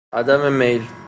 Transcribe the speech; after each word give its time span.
عدم 0.13 0.51
میل 0.53 0.91